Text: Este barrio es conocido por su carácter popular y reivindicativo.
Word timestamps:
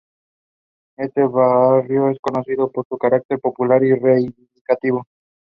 Este 0.97 1.21
barrio 1.27 2.09
es 2.09 2.17
conocido 2.19 2.71
por 2.71 2.87
su 2.87 2.97
carácter 2.97 3.39
popular 3.39 3.83
y 3.83 3.93
reivindicativo. 3.93 5.05